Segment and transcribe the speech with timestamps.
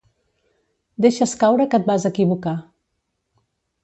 [1.05, 2.55] Deixes caure que et vas equivocar.